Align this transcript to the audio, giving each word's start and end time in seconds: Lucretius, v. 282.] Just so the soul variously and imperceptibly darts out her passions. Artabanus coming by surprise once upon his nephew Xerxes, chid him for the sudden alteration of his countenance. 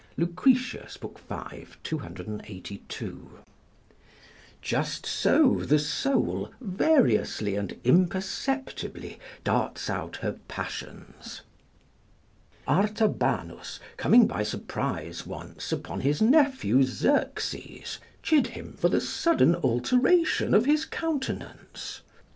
Lucretius, 0.17 0.97
v. 0.97 1.09
282.] 1.83 3.29
Just 4.59 5.05
so 5.05 5.59
the 5.61 5.77
soul 5.77 6.51
variously 6.59 7.55
and 7.55 7.79
imperceptibly 7.83 9.19
darts 9.43 9.91
out 9.91 10.15
her 10.17 10.39
passions. 10.47 11.41
Artabanus 12.67 13.79
coming 13.95 14.25
by 14.25 14.41
surprise 14.41 15.27
once 15.27 15.71
upon 15.71 15.99
his 15.99 16.19
nephew 16.19 16.81
Xerxes, 16.81 17.99
chid 18.23 18.47
him 18.47 18.73
for 18.73 18.89
the 18.89 19.01
sudden 19.01 19.53
alteration 19.57 20.55
of 20.55 20.65
his 20.65 20.83
countenance. 20.83 22.01